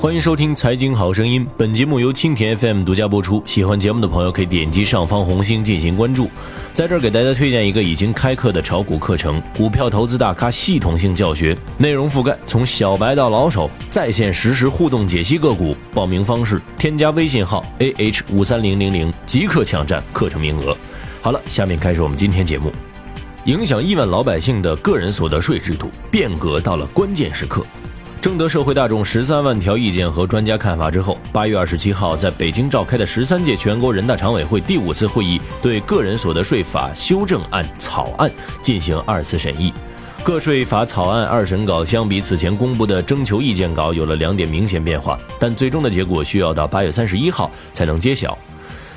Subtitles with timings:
[0.00, 3.42] 欢迎收听《财经好声音》，本节目由蜻蜓 FM 独家播出。
[3.44, 6.30] 喜欢节目的朋友可以点击上方红星进行关注。
[6.72, 15.76] 在这儿给大家推荐一个已经开课的炒股课程——股票投资大咖系统性教学，内容覆盖从小白到老手，在线实时互动解析个股。
[15.92, 20.74] 报名方式：添加微信号 ah 五三零零零，即刻抢占课程名额。
[21.20, 22.72] 好了，下面开始我们今天节目。
[23.44, 27.62] 影响亿万老百姓的个人所得税制度变革到了关键时刻。
[28.20, 38.30] 征得社会大众十三万条意见和专家看法之后，八月二十七号在北京召开的十三届全国人大常委会第五次会议对个人所得税法修正案草案
[38.60, 39.72] 进行二次审议。
[40.22, 48.36] 个税法草案二审稿相比此前公布的征求意见稿有了两点明显变化，但最终的结果需要到八月三十一号才能揭晓。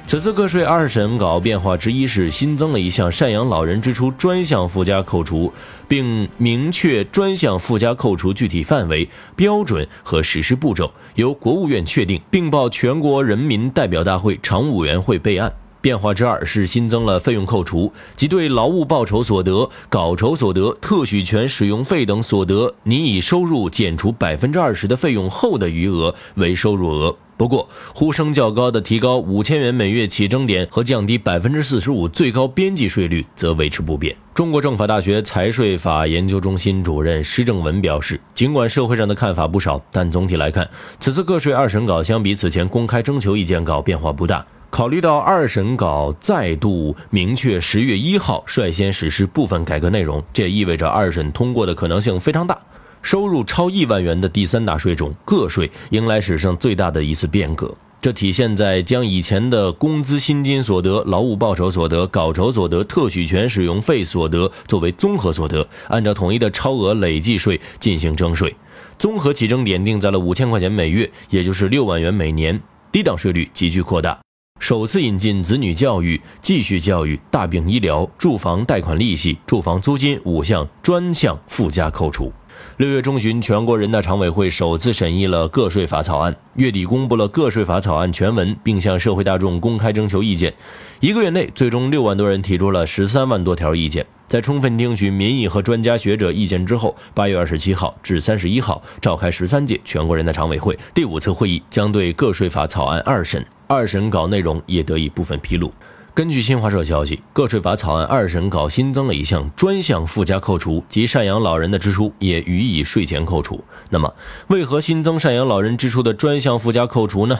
[0.06, 5.52] 此次个税二审稿变化之一是新增了一项赡养老人支出专项附加扣除，
[5.88, 15.52] 并明确专项附加扣除具体范围、标准和实施步骤，由国务院确定，并报全国人民代表大会常务委员会备案。
[15.82, 27.16] 变化之二是新增了费用扣除，即对劳务报酬所得、稿酬所得、特许权使用费等所得，拟以收入减除百分之二十的费用后的余额为收入额。
[27.44, 34.16] 不过，呼声较高的提高五千元每月起征点和降低百分之四十五最高边际税率则维持不变。
[34.34, 40.66] 中国政法大学财税法研究中心主任施正文表示，尽管社会上的看法不少，但总体来看，
[41.02, 44.46] 此次个税二审稿相比此前公开征求意见稿变化不大。
[44.70, 52.58] 考虑到二审稿再度明确十月一号率先实施部分改革内容，这也意味着二审通过的可能性非常大。
[53.04, 68.56] 收入超亿万元的第三大税种个税迎来史上最大的一次变革，这体现在将以前的工资薪金所得、劳务报酬所得、稿酬所得、特许权使用费所得作为综合所得，按照统一的超额累计税进行征税，
[68.98, 72.60] 综合起征点定在了五千块钱每月，也就是六万元每年，
[72.92, 74.18] 低档税率急剧扩大。
[74.60, 82.32] 首次引进子女教育、继续教育、大病医疗、住房贷款利息、住房租金五项专项附加扣除。
[82.78, 90.54] 六月中旬，全国人大常委会首次审议了个税法草案，月底公布了个税法草案全文，并向社会大众公开征求意见。
[91.00, 94.06] 一个月内，最终六万多人提出了十三万多条意见。
[94.28, 105.72] 在充分听取民意和专家学者意见之后，八月二十七号至三十一号召开十三届全国人大常委会第五次会议，将对个税法草案二审，二审稿内容也得以部分披露。
[106.16, 113.64] 根据新华社消息，个税法草案二审稿新增了一项专项附加扣除，即赡养老人的支出也予以税前扣除。
[113.90, 114.14] 那么，
[114.50, 117.40] 为何新增赡养老人支出的专项附加扣除呢？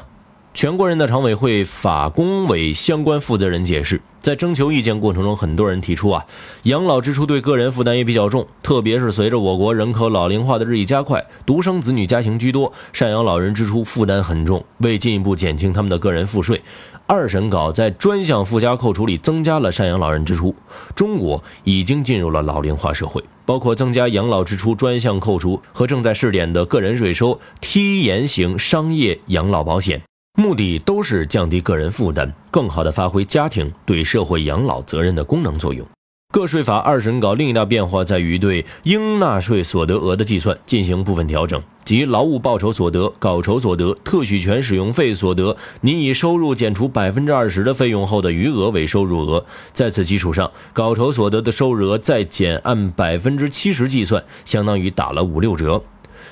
[0.54, 4.00] 全国人大常委会法工委相关负责人解释。
[4.22, 6.26] 在征求意见过程中，很多人提出啊，
[6.64, 14.64] 养老支出对个人负担也比较重，特别是随着我国人口老龄化的日益加快，独生子女家庭居多，赡养老人支出负担很重。
[14.78, 16.62] 为进一步减轻他们的个人赋税，
[17.08, 20.56] 二审稿在专项附加扣除里增加了赡养老人支出。
[20.96, 30.02] 中国已经进入了老龄化社会，包括增加养老支出专项扣除和正在试点的个人税收梯延型商业养老保险。
[30.36, 35.86] 目的都是降低个人负担，更好地发挥家庭对社会养老责任的功能作用。
[36.34, 49.46] 个税法二审稿另一大变化在于对应纳税所得额的计算进行部分调整，即劳务报酬所得、稿酬所得、特许权使用费所得，拟以收入减除百分之二十的费用后的余额为收入额。
[49.72, 55.84] 在此基础上，稿酬所得的收入额再减按百分之七十计算，相当于打了五六折。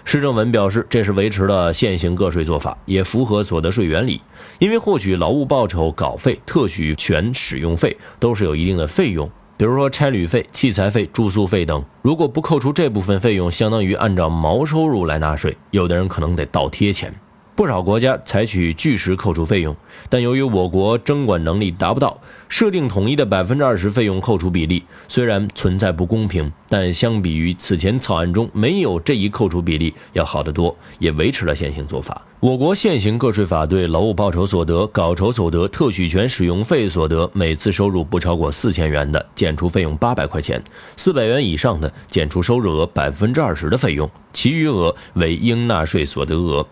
[0.05, 4.21] 施正文表示，这是维持了现行个税做法，也符合所得税原理。
[4.59, 11.83] 因为获取劳务报酬、稿费、特许权使用费都是有一定的费用，比如说差旅费、器材费、住宿费等。
[12.01, 17.13] 如果不扣除这部分费用，相当于按照毛收入来纳税，有的人可能得倒贴钱。
[17.61, 19.75] 不少国家采取据实扣除费用，
[20.09, 32.19] 但由于我国征管能力达不到，设定统一的百分之二十费用扣除比例，虽然存在不公平，但相比于此前草案中没有这一扣除比例要好得多，也维持了现行做法。
[32.39, 40.59] 我国现行个税法对劳务报酬所得、稿酬所得、特许权使用费所得，每次收入不超过四千元的，减除费用八百块钱；
[40.97, 46.65] 四百元以上的，减除收入额百分之二十的费用，其余额为应纳税所得额。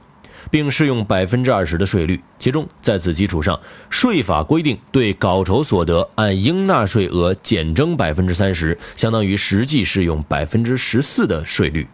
[0.49, 3.59] 并适用百分之二十的税率，其中在此基础上，
[3.89, 11.87] 税法规定对稿酬所得按应纳税额减征百分之三十，相当于实际适用百分之十四的税率。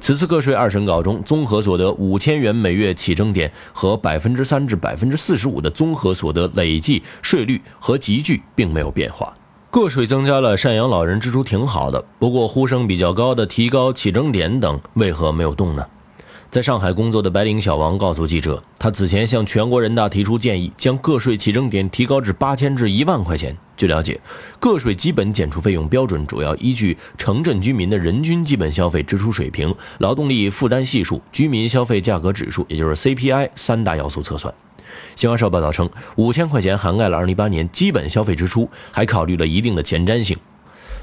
[0.00, 9.34] 此次个税二审稿中，综合所得五千元每月起征点和百分之三至百分之四十五的综合所得累计税率和集聚并没有变化。
[9.70, 15.84] 个税增加了赡养老人支出挺好的，不过呼声比较高的提高起征点等，为何没有动呢？
[16.50, 23.54] 在上海工作的白领小王告诉记者，他此前向全国人大提出建议，将个税起征点提高至八千至一万块钱。
[23.76, 24.18] 据了解，
[24.58, 34.52] 个税基本减除费用标准主要依据城镇居民的人均基本消费支出水平、劳动力负担系数、居民消费价格指数，也就是 CPI 三大要素测算。
[35.16, 40.34] 新华社报道称，五千块钱涵盖了2018年基本消费支出，还考虑了一定的前瞻性。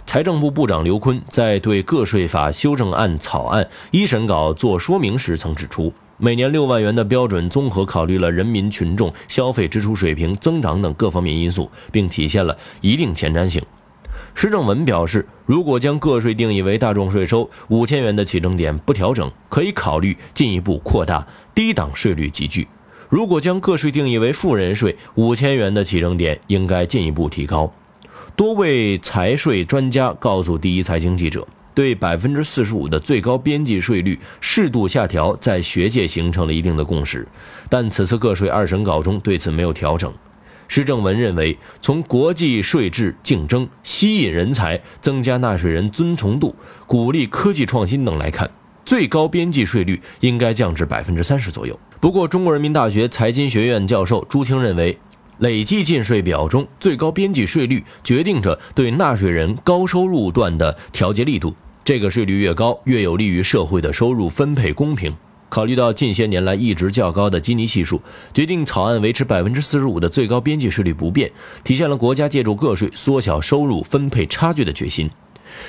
[0.06, 13.62] 财政部部长刘昆在对个税法修正案草案一审稿作说明时曾指出，每年六万元的标准综合考虑了人民群众消费支出水平增长等各方面因素，并体现了一定前瞻性。
[14.36, 21.26] 施正文表示，如果将个税定义为大众税收，五千元的起征点不调整，可以考虑进一步扩大
[21.56, 22.64] 低档税率集聚；
[23.10, 27.74] 如果将个税定义为富人税，五千元的起征点应该进一步提高。
[28.36, 37.28] 多位财税专家告诉第一财经记者，对百分之四十五的最高边际税率适度下调，在学界形成了一定的共识。
[37.70, 40.14] 但此次个税二审稿中对此没有调整。
[40.68, 46.56] 施正文认为，从国际税制竞争、吸引人才、增加纳税人遵从度、
[46.88, 48.50] 鼓励科技创新等来看，
[48.84, 51.80] 最高边际税率应该降至百分之三十左右。
[52.00, 54.98] 不过，中国人民大学财经学院教授朱清认为。
[55.40, 61.54] 累计进税表中最高边际税率决定着对纳税人高收入段的调节力度，
[61.84, 65.14] 这个税率越高，越有利于社会的收入分配公平。
[65.48, 68.02] 考虑到近些年来一直较高的基尼系数，
[68.34, 71.32] 决定草案维持百分之四十五的最高边际税率不变，
[71.64, 75.10] 体现了国家借助个税缩小收入分配差距的决心。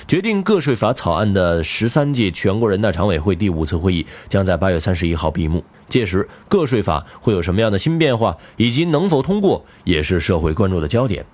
[0.07, 5.65] 决定个税法草案的十三届全国人大常委会第五次会议将在八月三十一号闭幕。
[5.89, 11.25] 届时，个税法会有什么样的新变化，以及能否通过，也是社会关注的焦点。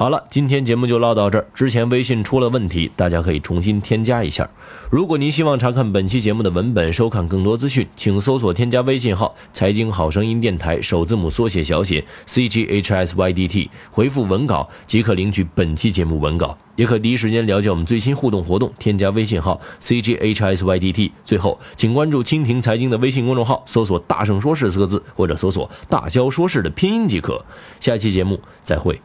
[0.00, 1.46] 好了，今天节目就唠到这儿。
[1.52, 4.48] 之前微信出了问题，大家可以重新添加一下。
[4.90, 18.72] 如果您希望查看本期节目的文本，收看更多资讯，请搜索添加微信号“财经好声音电台”首字母缩写小写 c g h s y d t，回复文稿即可领取本期节目文稿，也可第一时间了解我们最新互动活动。
[18.78, 21.12] 添加微信号 c g h s y d t。
[21.26, 27.44] 最后，请关注蜻蜓财经的微信公众号，搜索“大圣说事”四个字，或者搜索“大肖说事”的拼音即可。
[27.80, 28.98] 下期节目再会。